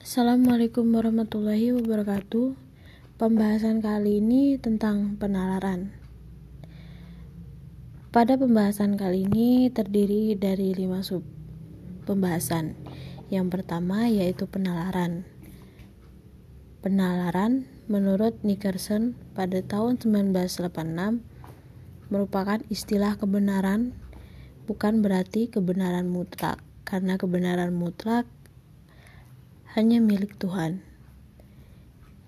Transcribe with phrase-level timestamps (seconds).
[0.00, 2.56] Assalamualaikum warahmatullahi wabarakatuh.
[3.20, 5.92] Pembahasan kali ini tentang penalaran.
[8.08, 11.20] Pada pembahasan kali ini terdiri dari lima sub
[12.08, 12.80] pembahasan.
[13.28, 15.28] Yang pertama yaitu penalaran.
[16.80, 21.20] Penalaran menurut Nickerson pada tahun 1986
[22.08, 23.92] merupakan istilah kebenaran
[24.64, 28.24] bukan berarti kebenaran mutlak karena kebenaran mutlak
[29.78, 30.82] hanya milik Tuhan.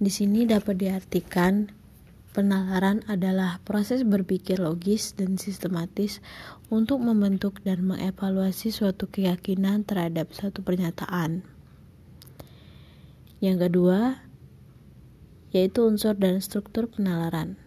[0.00, 1.68] Di sini dapat diartikan
[2.32, 6.24] penalaran adalah proses berpikir logis dan sistematis
[6.72, 11.44] untuk membentuk dan mengevaluasi suatu keyakinan terhadap suatu pernyataan.
[13.44, 14.24] Yang kedua,
[15.52, 17.60] yaitu unsur dan struktur penalaran.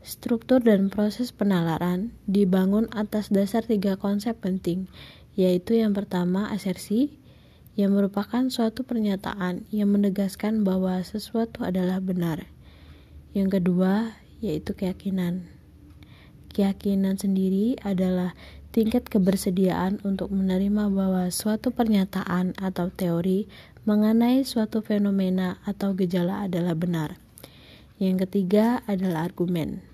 [0.00, 4.88] Struktur dan proses penalaran dibangun atas dasar tiga konsep penting,
[5.36, 7.20] yaitu yang pertama asersi,
[7.76, 12.48] yang merupakan suatu pernyataan yang menegaskan bahwa sesuatu adalah benar.
[13.36, 15.44] Yang kedua, yaitu keyakinan.
[16.56, 18.32] Keyakinan sendiri adalah
[18.72, 23.44] tingkat kebersediaan untuk menerima bahwa suatu pernyataan atau teori
[23.84, 27.20] mengenai suatu fenomena atau gejala adalah benar.
[28.00, 29.84] Yang ketiga adalah argumen.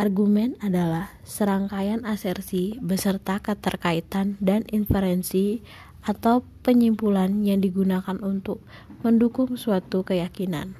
[0.00, 5.60] Argumen adalah serangkaian asersi beserta keterkaitan dan inferensi
[6.04, 8.60] atau penyimpulan yang digunakan untuk
[9.04, 10.76] mendukung suatu keyakinan.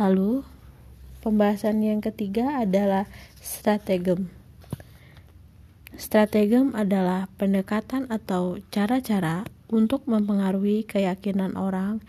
[0.00, 0.42] Lalu,
[1.20, 3.04] pembahasan yang ketiga adalah
[3.38, 4.32] strategem.
[6.00, 12.00] Strategem adalah pendekatan atau cara-cara untuk mempengaruhi keyakinan orang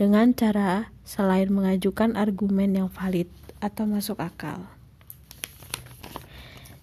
[0.00, 3.28] dengan cara selain mengajukan argumen yang valid
[3.60, 4.64] atau masuk akal.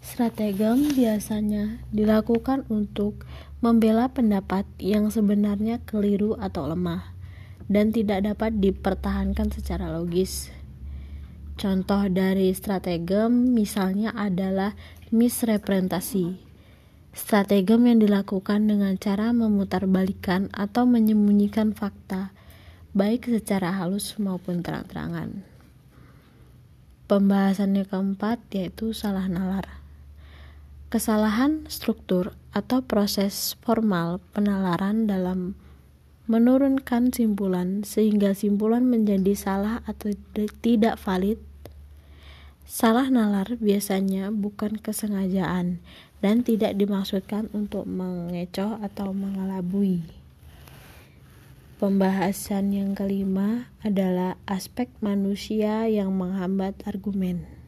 [0.06, 3.26] Strategem biasanya dilakukan untuk
[3.62, 7.14] membela pendapat yang sebenarnya keliru atau lemah
[7.70, 10.50] dan tidak dapat dipertahankan secara logis.
[11.62, 14.74] Contoh dari strategem misalnya adalah
[15.14, 16.50] misrepresentasi.
[17.14, 22.34] Strategem yang dilakukan dengan cara memutarbalikan atau menyembunyikan fakta,
[22.98, 25.46] baik secara halus maupun terang-terangan.
[27.06, 29.81] Pembahasannya keempat yaitu salah nalar.
[30.92, 35.56] Kesalahan struktur atau proses formal penalaran dalam
[36.28, 40.12] menurunkan simpulan sehingga simpulan menjadi salah atau
[40.60, 41.40] tidak valid.
[42.68, 45.80] Salah nalar biasanya bukan kesengajaan
[46.20, 50.04] dan tidak dimaksudkan untuk mengecoh atau mengelabui.
[51.80, 57.61] Pembahasan yang kelima adalah aspek manusia yang menghambat argumen.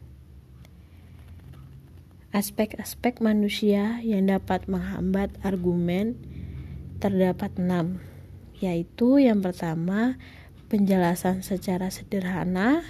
[2.34, 6.18] Aspek-aspek manusia yang dapat menghambat argumen
[6.98, 8.02] terdapat enam,
[8.58, 10.18] yaitu yang pertama
[10.66, 12.82] penjelasan secara sederhana,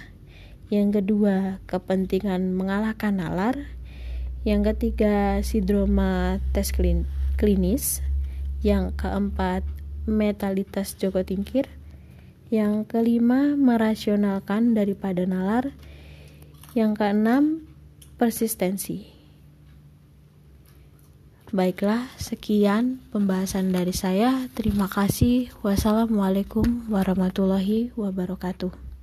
[0.73, 3.69] yang kedua kepentingan mengalahkan nalar,
[4.49, 6.73] yang ketiga sidroma tes
[7.37, 8.01] klinis,
[8.65, 9.61] yang keempat
[10.09, 11.69] metalitas Joko Tingkir,
[12.49, 15.69] yang kelima merasionalkan daripada nalar,
[16.73, 17.61] yang keenam
[18.17, 19.14] persistensi.
[21.55, 24.51] Baiklah, sekian pembahasan dari saya.
[24.51, 25.55] Terima kasih.
[25.63, 28.94] Wassalamualaikum warahmatullahi wabarakatuh.